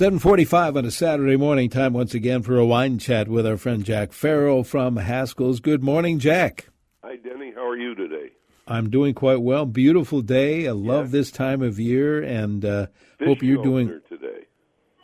[0.00, 3.84] 745 on a Saturday morning, time once again for a wine chat with our friend
[3.84, 5.60] Jack Farrell from Haskell's.
[5.60, 6.68] Good morning, Jack.
[7.04, 7.52] Hi, Denny.
[7.54, 8.30] How are you today?
[8.66, 9.66] I'm doing quite well.
[9.66, 10.66] Beautiful day.
[10.66, 11.18] I love yeah.
[11.18, 12.86] this time of year, and uh,
[13.22, 14.46] hope you're doing today.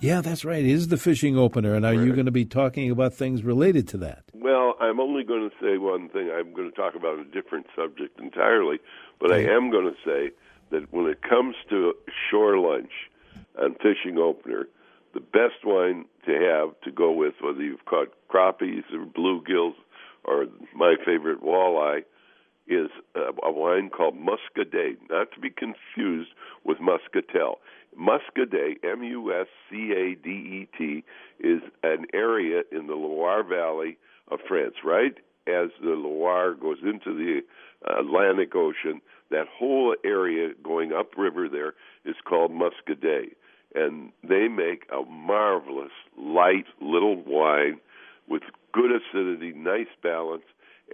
[0.01, 0.65] Yeah, that's right.
[0.65, 2.01] It is the fishing opener, and are right.
[2.01, 4.25] you going to be talking about things related to that?
[4.33, 6.31] Well, I'm only going to say one thing.
[6.35, 8.79] I'm going to talk about a different subject entirely,
[9.21, 10.31] but I am going to say
[10.71, 11.93] that when it comes to
[12.31, 12.93] shore lunch
[13.59, 14.69] and fishing opener,
[15.17, 19.73] the best wine to have to go with, whether you've caught crappies or bluegills
[20.25, 20.45] or
[20.75, 22.05] my favorite walleye,
[22.69, 26.31] is a, a wine called Muscadet, not to be confused
[26.65, 27.61] with Muscatel.
[27.99, 31.05] Muscadet, M U S C A D E T,
[31.41, 33.97] is an area in the Loire Valley
[34.31, 35.15] of France, right
[35.47, 37.41] as the Loire goes into the
[37.89, 39.01] uh, Atlantic Ocean.
[39.31, 41.73] That whole area going upriver there
[42.05, 43.31] is called Muscadet
[43.75, 47.81] and they make a marvelous light little wine
[48.29, 48.43] with
[48.73, 50.45] good acidity, nice balance,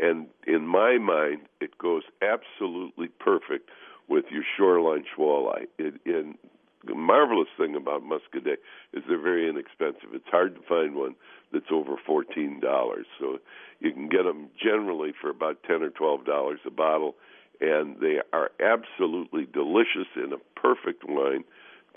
[0.01, 3.69] and in my mind, it goes absolutely perfect
[4.09, 5.67] with your shoreline walleye.
[5.79, 6.37] It, and
[6.84, 8.56] the marvelous thing about Muscadet
[8.92, 10.14] is they're very inexpensive.
[10.14, 11.14] It's hard to find one
[11.53, 13.07] that's over fourteen dollars.
[13.20, 13.39] So
[13.81, 17.14] you can get them generally for about ten or twelve dollars a bottle,
[17.61, 21.45] and they are absolutely delicious and a perfect wine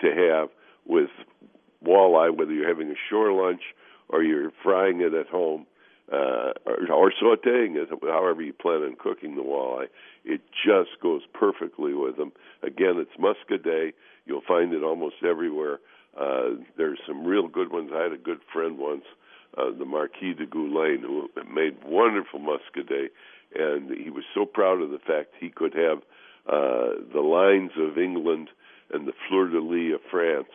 [0.00, 0.50] to have
[0.86, 1.10] with
[1.84, 3.62] walleye, whether you're having a shore lunch
[4.08, 5.66] or you're frying it at home
[6.12, 9.88] uh, or, or sautéing it, however you plan on cooking the walleye.
[10.24, 12.32] It just goes perfectly with them.
[12.62, 13.94] Again, it's Muscadet.
[14.24, 15.80] You'll find it almost everywhere.
[16.18, 17.90] Uh, there's some real good ones.
[17.94, 19.04] I had a good friend once,
[19.58, 23.10] uh, the Marquis de Goulaine, who made wonderful Muscadet,
[23.54, 25.98] and he was so proud of the fact he could have
[26.48, 28.48] uh, the lines of England
[28.92, 30.48] and the fleur de lis of France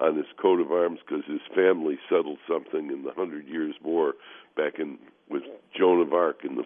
[0.00, 4.14] on his coat of arms because his family settled something in the Hundred Years' War
[4.56, 5.42] back in with
[5.76, 6.64] Joan of Arc in the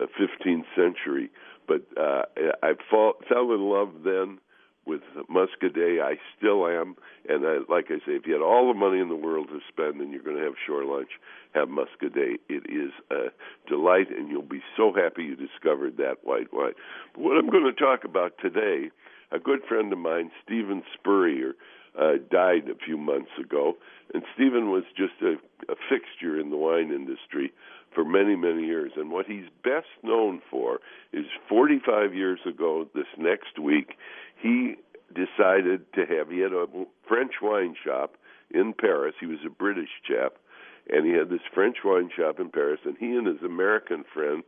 [0.00, 1.30] uh, 15th century.
[1.66, 2.22] But uh,
[2.62, 4.38] I fall, fell in love then
[4.86, 6.00] with Muscadet.
[6.00, 6.94] I still am,
[7.28, 9.58] and I, like I say, if you had all the money in the world to
[9.68, 11.10] spend and you're going to have shore lunch,
[11.54, 12.36] have Muscadet.
[12.48, 13.28] It is a
[13.68, 16.74] delight, and you'll be so happy you discovered that white wine.
[17.14, 18.90] But what I'm going to talk about today,
[19.32, 21.54] a good friend of mine, Steven Spurrier,
[21.98, 23.76] uh, died a few months ago.
[24.14, 25.34] And Steven was just a,
[25.70, 27.52] a fixture in the wine industry
[27.94, 28.92] for many, many years.
[28.96, 30.80] And what he's best known for
[31.12, 33.96] is 45 years ago, this next week,
[34.40, 34.76] he
[35.14, 36.66] decided to have, he had a
[37.08, 38.16] French wine shop
[38.50, 39.14] in Paris.
[39.18, 40.34] He was a British chap.
[40.88, 44.44] And he had this French wine shop in Paris, and he and his American friend,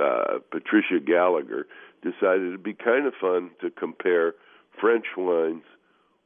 [0.00, 1.66] uh, Patricia Gallagher,
[2.02, 4.34] decided it'd be kind of fun to compare
[4.80, 5.64] French wines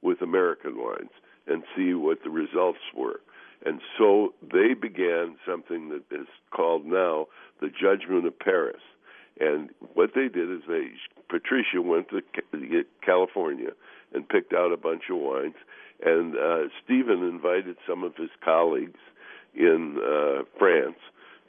[0.03, 1.11] with American wines
[1.47, 3.21] and see what the results were.
[3.65, 7.27] And so they began something that is called now
[7.61, 8.81] the Judgment of Paris.
[9.39, 10.89] And what they did is they
[11.29, 12.21] Patricia went to
[13.05, 13.71] California
[14.13, 15.55] and picked out a bunch of wines,
[16.05, 18.99] and uh, Steven invited some of his colleagues
[19.55, 20.99] in uh, France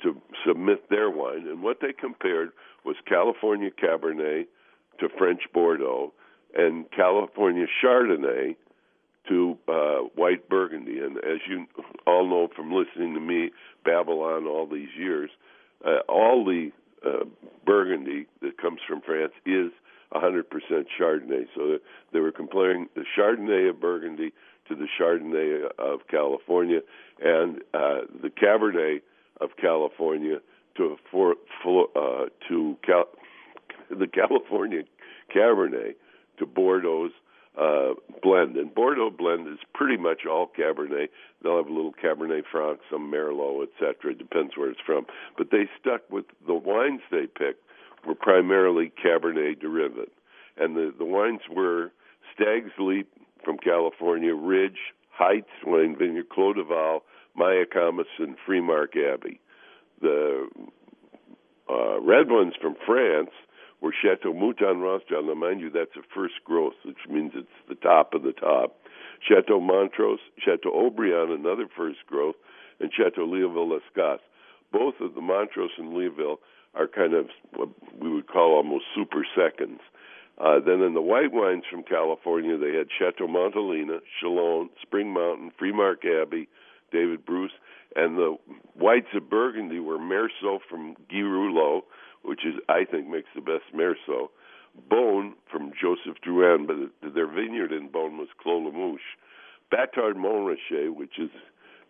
[0.03, 1.47] to submit their wine.
[1.47, 2.51] And what they compared
[2.85, 4.47] was California Cabernet
[4.99, 6.13] to French Bordeaux,
[6.55, 8.55] and California Chardonnay
[9.27, 10.99] to uh, white Burgundy.
[10.99, 11.65] And as you
[12.07, 13.51] all know from listening to me
[13.85, 15.29] babble on all these years,
[15.85, 16.71] uh, all the
[17.05, 17.25] uh,
[17.65, 19.71] Burgundy that comes from France is
[20.13, 20.43] 100%
[20.99, 21.45] Chardonnay.
[21.55, 21.77] So
[22.11, 24.33] they were comparing the Chardonnay of Burgundy
[24.67, 26.79] to the Chardonnay of California,
[27.21, 29.01] and uh, the Cabernet
[29.39, 30.37] of California
[30.77, 33.09] to for, for uh, to Cal-
[33.89, 34.83] the California
[35.35, 35.95] Cabernet
[36.41, 37.13] to Bordeaux's
[37.57, 38.57] uh, blend.
[38.57, 41.09] And Bordeaux blend is pretty much all Cabernet.
[41.43, 44.11] They'll have a little Cabernet Franc, some Merlot, etc.
[44.11, 45.05] It depends where it's from.
[45.37, 47.63] But they stuck with the wines they picked
[48.05, 50.09] were primarily Cabernet derivative.
[50.57, 51.91] And the, the wines were
[52.33, 53.11] Stag's Leap
[53.43, 57.03] from California, Ridge, Heitz Wine Vineyard, Clos de Val,
[57.37, 59.39] Mayacamas, and Freemark Abbey.
[60.01, 60.47] The
[61.69, 63.29] uh, red ones from France–
[63.81, 67.75] where Chateau Mouton Rothschild, now mind you, that's a first growth, which means it's the
[67.75, 68.77] top of the top.
[69.27, 72.35] Chateau Montrose, Chateau Haut-Brion, another first growth,
[72.79, 74.21] and Chateau Leoville Las Cases.
[74.71, 76.37] Both of the Montrose and Leoville
[76.75, 77.69] are kind of what
[77.99, 79.81] we would call almost super seconds.
[80.37, 85.51] Uh, then in the white wines from California, they had Chateau Montelena, Chalone, Spring Mountain,
[85.59, 86.47] Freemark Abbey,
[86.91, 87.51] David Bruce,
[87.95, 88.37] and the
[88.75, 91.81] whites of Burgundy were Meursault from Guy Roulot,
[92.23, 94.29] which is I think makes the best Meursault.
[94.89, 98.99] Beaune from Joseph Drouhin, but their vineyard in Beaune was Clos Lemouche.
[99.71, 101.29] Batard Montrachet, which is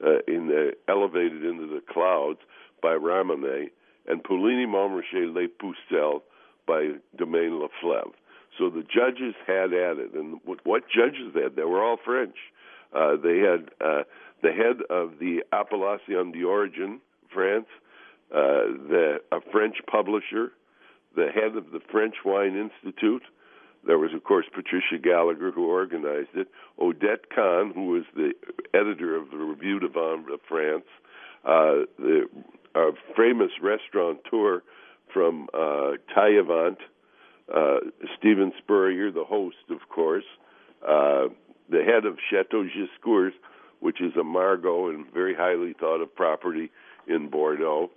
[0.04, 2.40] uh, in the, elevated into the clouds
[2.82, 3.70] by Ramonet,
[4.08, 6.22] and Puligny Montrachet Les Pucelles
[6.68, 8.14] by Domaine Leflaive.
[8.58, 11.56] So the judges had at it, and what judges they had?
[11.56, 12.36] They were all French.
[12.94, 14.04] Uh, they had uh,
[14.44, 17.00] the head of the Appellation d'Origine,
[17.34, 17.68] France,
[18.34, 20.52] uh, the a French publisher,
[21.16, 23.24] the head of the French Wine Institute.
[23.86, 26.48] There was, of course, Patricia Gallagher, who organized it.
[26.80, 28.34] Odette Kahn, who was the
[28.74, 30.86] editor of the Revue de Vin of France.
[31.44, 32.28] Uh, the
[32.76, 34.64] a famous restaurateur
[35.14, 36.78] from uh, Taillevent,
[37.54, 37.80] uh,
[38.18, 40.24] Steven Spurrier, the host, of course,
[40.88, 41.28] uh,
[41.70, 43.34] the head of Chateau Giscours,
[43.80, 46.72] which is a Margaux and very highly thought of property
[47.08, 47.90] in Bordeaux.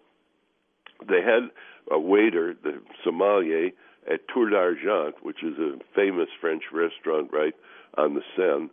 [1.00, 1.50] The had
[1.90, 3.70] a waiter, the sommelier
[4.10, 7.54] at Tour d'Argent, which is a famous French restaurant right
[7.96, 8.70] on the Seine.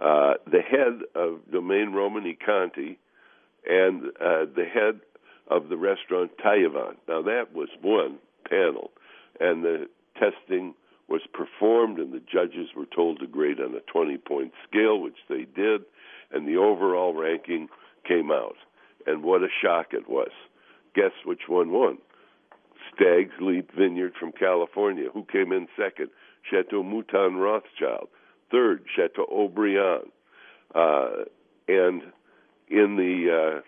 [0.00, 2.98] Uh, the head of Domaine Romanée Conti,
[3.68, 5.00] and uh, the head
[5.48, 6.96] of the restaurant Taillevent.
[7.08, 8.18] Now that was one
[8.48, 8.90] panel,
[9.40, 9.88] and the
[10.18, 10.74] testing
[11.08, 15.18] was performed, and the judges were told to grade on a 20 point scale, which
[15.28, 15.82] they did,
[16.32, 17.68] and the overall ranking
[18.06, 18.56] came out.
[19.06, 20.30] And what a shock it was.
[20.94, 21.98] Guess which one won?
[22.94, 25.08] Stag's Leap Vineyard from California.
[25.12, 26.10] Who came in second?
[26.48, 28.08] Chateau Mouton Rothschild.
[28.50, 30.10] Third, Chateau Haut-Brion.
[30.74, 31.24] Uh,
[31.66, 32.02] and
[32.68, 33.62] in the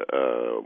[0.00, 0.62] uh, uh,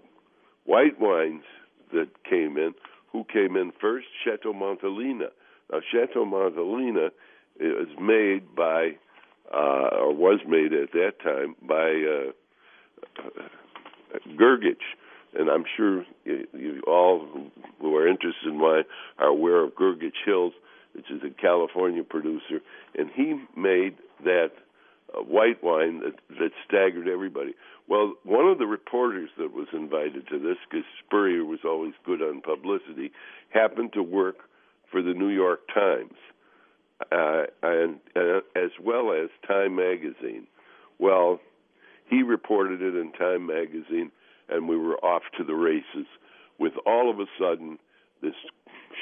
[0.65, 1.45] white wines
[1.93, 2.75] that came in,
[3.13, 4.07] who came in first?
[4.25, 5.29] Chateau Montelena.
[5.71, 7.09] Now, Chateau Montelena
[7.61, 8.97] is made by,
[9.53, 13.31] uh, or was made at that time by uh,
[14.37, 14.77] Grgich,
[15.39, 17.27] and I'm sure you, you all
[17.81, 18.85] who are interested in wine
[19.19, 20.53] are aware of Grgich Hills,
[20.95, 22.61] which is a California producer,
[22.97, 24.53] and he made that
[25.17, 27.55] uh, white wine that, that staggered everybody.
[27.89, 32.23] Well, one of the reporters that was invited to this, because Spurrier was always good
[32.23, 33.13] on publicity,
[33.51, 34.37] happened to work
[34.91, 36.15] for the New York Times,
[37.13, 40.47] uh, and uh, as well as Time Magazine.
[40.99, 41.41] Well,
[42.09, 44.13] he reported it in Time Magazine,
[44.49, 46.07] and we were off to the races.
[46.59, 47.79] With all of a sudden,
[48.23, 48.35] this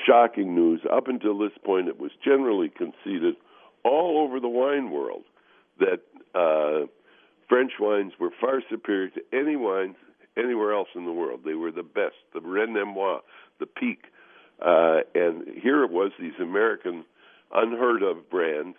[0.06, 0.80] shocking news.
[0.90, 3.34] Up until this point, it was generally conceded
[3.84, 5.24] all over the wine world
[5.78, 6.00] that
[6.34, 6.86] uh,
[7.48, 9.96] French wines were far superior to any wines
[10.36, 11.40] anywhere else in the world.
[11.44, 13.18] They were the best, the Reine-Nemoi,
[13.60, 14.10] the Pic.
[14.64, 17.04] Uh, and here it was, these American
[17.52, 18.76] unheard of brands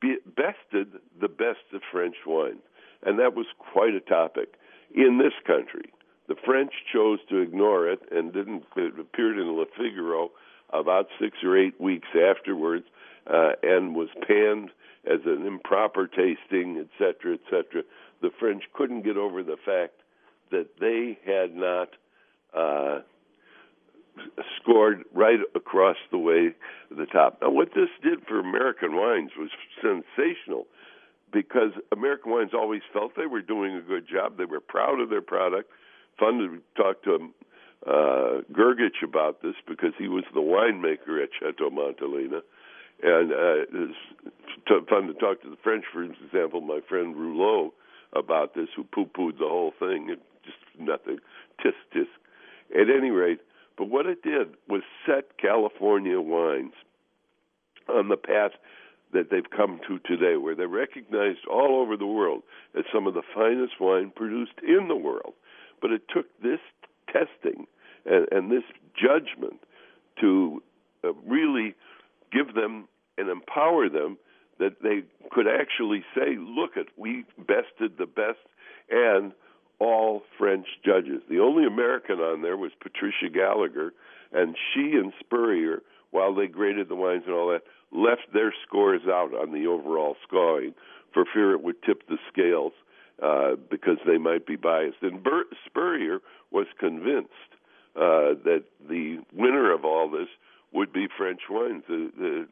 [0.00, 0.88] bested
[1.20, 2.62] the best of French wines.
[3.04, 4.54] And that was quite a topic
[4.94, 5.92] in this country.
[6.28, 8.64] The French chose to ignore it and didn't.
[8.76, 10.30] It appeared in Le Figaro
[10.70, 12.84] about six or eight weeks afterwards,
[13.26, 14.70] uh, and was panned
[15.06, 17.82] as an improper tasting, etc., etc.
[18.20, 19.94] The French couldn't get over the fact
[20.50, 21.88] that they had not
[22.54, 23.00] uh,
[24.60, 26.54] scored right across the way
[26.90, 27.38] the top.
[27.40, 30.66] Now, what this did for American wines was sensational
[31.32, 34.36] because American wines always felt they were doing a good job.
[34.36, 35.70] They were proud of their product.
[36.18, 37.28] Fun to talk to
[37.86, 42.40] uh, Grgich about this because he was the winemaker at Chateau Montelena.
[43.02, 47.70] And uh, it's fun to talk to the French, for example, my friend Roulot
[48.12, 50.08] about this, who poo-pooed the whole thing.
[50.10, 51.18] It just nothing,
[51.64, 52.08] tisk tisk.
[52.74, 53.40] At any rate,
[53.76, 56.72] but what it did was set California wines
[57.88, 58.52] on the path
[59.12, 62.42] that they've come to today, where they're recognized all over the world
[62.76, 65.34] as some of the finest wine produced in the world.
[65.80, 66.60] But it took this
[67.06, 67.66] testing
[68.04, 69.60] and, and this judgment
[70.20, 70.62] to
[71.04, 71.74] uh, really
[72.32, 74.18] give them and empower them
[74.58, 78.38] that they could actually say, look at we bested the best
[78.90, 79.32] and
[79.78, 81.22] all French judges.
[81.30, 83.92] The only American on there was Patricia Gallagher,
[84.32, 89.02] and she and Spurrier, while they graded the wines and all that, left their scores
[89.06, 90.74] out on the overall scoring
[91.14, 92.72] for fear it would tip the scales
[93.22, 94.98] uh, because they might be biased.
[95.02, 96.20] And Bur- Spurrier
[96.50, 97.30] was convinced
[97.96, 100.28] uh, that the winner of all this
[100.72, 101.82] would be French wines.
[101.88, 102.48] The, the,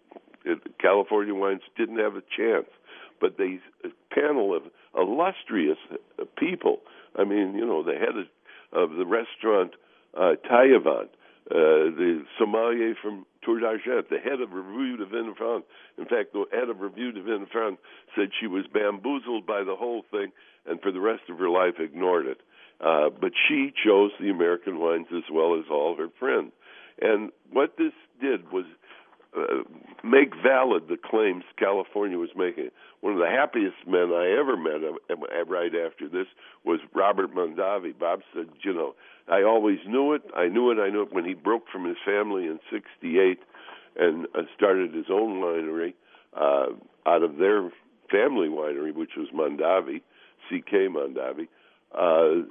[0.80, 2.68] California wines didn't have a chance,
[3.20, 4.62] but they a panel of
[4.96, 5.78] illustrious
[6.38, 6.80] people.
[7.16, 9.73] I mean, you know, the head of, of the restaurant
[10.16, 11.11] uh, Taillevent,
[11.50, 15.65] uh, the sommelier from Tour d'Argent, the head of Revue de Vin France.
[15.97, 17.79] In fact, the head of Revue de Vin France
[18.17, 20.33] said she was bamboozled by the whole thing
[20.67, 22.41] and for the rest of her life ignored it.
[22.81, 26.53] Uh, but she chose the American wines as well as all her friends.
[27.00, 28.65] And what this did was
[29.37, 29.62] uh,
[30.02, 32.71] make valid the claims California was making.
[33.00, 36.26] One of the happiest men I ever met uh, uh, right after this
[36.64, 37.99] was Robert Mondavi.
[37.99, 38.95] Bob said, you know,
[39.28, 40.23] I always knew it.
[40.35, 40.78] I knew it.
[40.78, 43.40] I knew it when he broke from his family in '68
[43.99, 45.95] and started his own winery
[46.35, 46.66] uh,
[47.07, 47.71] out of their
[48.11, 50.02] family winery, which was Mondavi,
[50.49, 50.88] C.K.
[50.88, 51.49] Mondavi.
[51.95, 52.47] Uh,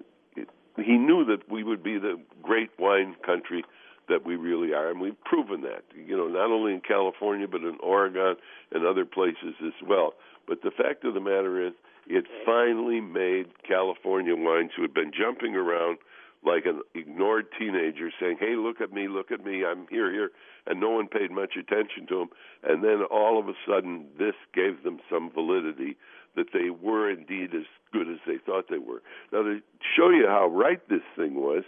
[0.78, 3.64] he knew that we would be the great wine country
[4.08, 5.84] that we really are, and we've proven that.
[5.96, 8.36] You know, not only in California but in Oregon
[8.72, 10.14] and other places as well.
[10.48, 11.74] But the fact of the matter is,
[12.08, 15.98] it finally made California wines who had been jumping around
[16.46, 20.32] like an ignored teenager saying, "Hey, look at me, look at me, I'm here, here,"
[20.68, 22.30] and no one paid much attention to him.
[22.64, 25.98] And then all of a sudden, this gave them some validity
[26.36, 29.02] that they were indeed as good as they thought they were.
[29.32, 29.62] Now, to
[29.96, 31.64] show you how right this thing was,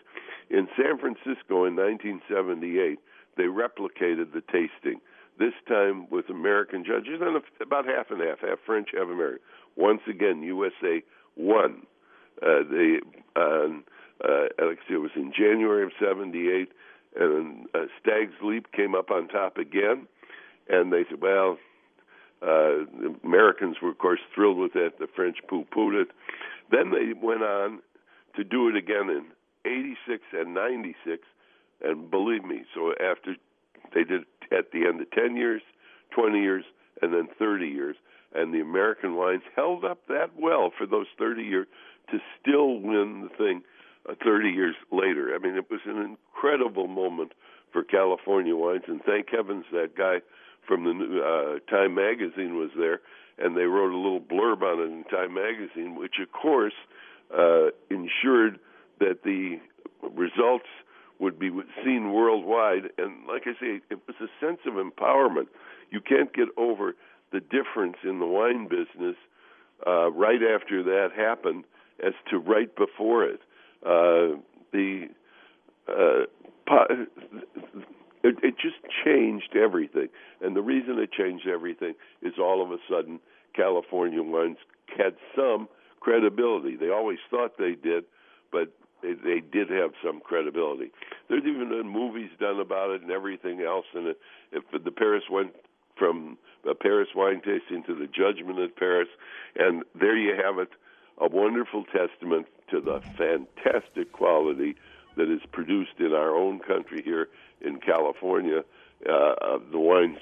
[0.49, 2.99] in San Francisco in 1978,
[3.35, 5.01] they replicated the tasting.
[5.39, 9.39] This time with American judges and about half and half, half French, half American.
[9.75, 11.03] Once again, USA
[11.35, 11.85] won.
[12.41, 12.99] Uh, they,
[13.35, 13.67] uh,
[14.23, 16.69] uh, it was in January of '78,
[17.19, 20.07] and uh, Stag's Leap came up on top again,
[20.69, 21.57] and they said, "Well,
[22.41, 24.99] uh, the Americans were, of course, thrilled with that.
[24.99, 26.07] The French poo-pooed it.
[26.71, 27.79] Then they went on
[28.35, 29.25] to do it again in
[29.65, 31.23] '86 and '96,
[31.81, 33.35] and believe me, so after
[33.93, 35.61] they did it at the end of 10 years,
[36.11, 36.63] 20 years,
[37.01, 37.95] and then 30 years,
[38.33, 41.67] and the American wines held up that well for those 30 years
[42.11, 43.61] to still win the thing
[44.09, 45.35] uh, 30 years later.
[45.35, 47.33] I mean, it was an incredible moment
[47.71, 50.21] for California wines, and thank heavens that guy
[50.67, 53.01] from the uh, Time magazine was there,
[53.37, 56.73] and they wrote a little blurb on it in Time magazine, which of course
[57.37, 58.59] uh, ensured
[58.99, 59.59] that the
[60.13, 60.67] results
[61.19, 61.49] would be
[61.83, 62.89] seen worldwide.
[62.97, 65.47] And like I say, it was a sense of empowerment.
[65.89, 66.95] You can't get over
[67.31, 69.15] the difference in the wine business
[69.85, 71.63] uh, right after that happened
[72.03, 73.41] as to right before it.
[73.85, 74.39] Uh,
[74.71, 75.07] the
[75.87, 76.25] uh,
[78.23, 80.09] it, it just changed everything.
[80.41, 83.19] And the reason it changed everything is all of a sudden
[83.55, 84.57] California wines
[84.97, 85.67] had some
[85.99, 86.75] credibility.
[86.75, 88.05] They always thought they did,
[88.51, 90.91] but they, they did have some credibility.
[91.29, 93.85] There's even been movies done about it and everything else.
[93.93, 94.15] And
[94.51, 95.53] if the Paris went
[95.97, 99.07] from the Paris wine tasting to the Judgment at Paris,
[99.57, 100.69] and there you have it,
[101.19, 104.75] a wonderful testament to the fantastic quality
[105.15, 107.29] that is produced in our own country here
[107.61, 108.63] in California
[109.07, 110.19] uh, of the wines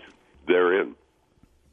[0.47, 0.95] therein.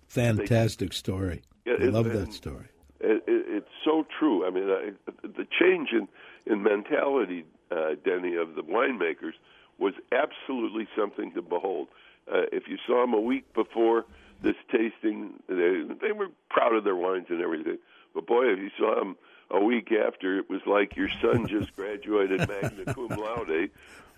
[0.08, 1.42] Fantastic they, story.
[1.64, 2.66] Yeah, I love that story.
[3.00, 4.46] It, it, it's so true.
[4.46, 4.90] I mean, I,
[5.22, 6.08] the change in
[6.44, 9.34] in mentality, uh, Denny, of the winemakers
[9.78, 11.88] was absolutely something to behold.
[12.28, 14.04] Uh, if you saw them a week before
[14.42, 17.78] this tasting, they, they were proud of their wines and everything.
[18.14, 19.16] But boy, if you saw him
[19.50, 23.70] a week after, it was like your son just graduated magna cum laude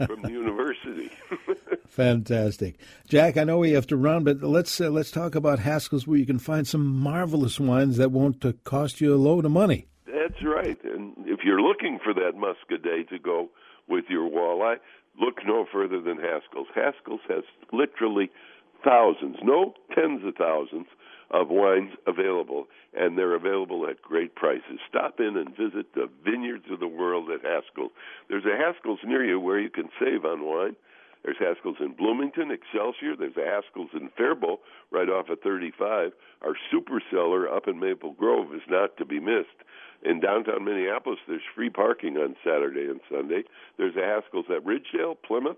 [0.06, 1.10] from the university.
[1.88, 2.76] Fantastic,
[3.08, 3.36] Jack.
[3.36, 6.26] I know we have to run, but let's uh, let's talk about Haskell's, where you
[6.26, 9.86] can find some marvelous wines that won't uh, cost you a load of money.
[10.06, 10.78] That's right.
[10.84, 13.50] And if you're looking for that Muscadet to go
[13.88, 14.78] with your walleye,
[15.20, 16.68] look no further than Haskell's.
[16.74, 18.30] Haskell's has literally
[18.84, 20.86] thousands, no tens of thousands
[21.34, 24.78] of wines available, and they're available at great prices.
[24.88, 27.90] Stop in and visit the vineyards of the world at Haskell's.
[28.28, 30.76] There's a Haskell's near you where you can save on wine.
[31.24, 33.16] There's Haskell's in Bloomington, Excelsior.
[33.18, 34.60] There's a Haskell's in Faribault,
[34.92, 36.12] right off of 35.
[36.42, 39.58] Our super cellar up in Maple Grove is not to be missed.
[40.04, 43.42] In downtown Minneapolis, there's free parking on Saturday and Sunday.
[43.76, 45.56] There's a Haskell's at Ridgedale, Plymouth,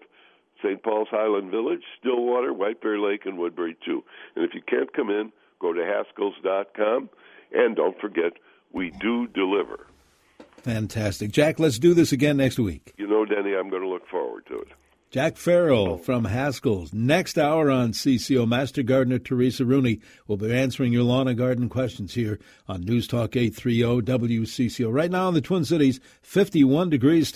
[0.62, 0.82] St.
[0.82, 4.04] Paul's Highland Village, Stillwater, White Bear Lake, and Woodbury, too.
[4.36, 7.10] And if you can't come in, go to Haskells.com.
[7.52, 8.32] And don't forget,
[8.72, 9.86] we do deliver.
[10.58, 11.30] Fantastic.
[11.30, 12.92] Jack, let's do this again next week.
[12.96, 14.68] You know, Denny, I'm going to look forward to it.
[15.10, 16.92] Jack Farrell from Haskell's.
[16.92, 21.68] Next hour on CCO, Master Gardener Teresa Rooney will be answering your lawn and garden
[21.68, 24.92] questions here on News Talk 830 WCCO.
[24.92, 27.28] Right now in the Twin Cities, 51 degrees.